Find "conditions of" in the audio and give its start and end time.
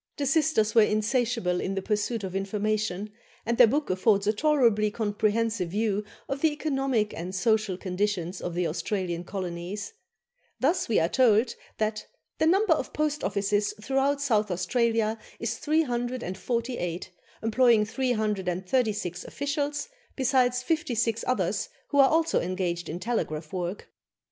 7.77-8.55